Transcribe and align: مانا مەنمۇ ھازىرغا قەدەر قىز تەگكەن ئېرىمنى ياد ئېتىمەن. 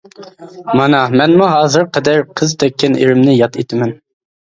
مانا 0.77 1.01
مەنمۇ 1.19 1.49
ھازىرغا 1.51 1.89
قەدەر 1.97 2.23
قىز 2.41 2.55
تەگكەن 2.65 2.97
ئېرىمنى 3.03 3.37
ياد 3.41 3.61
ئېتىمەن. 3.63 3.93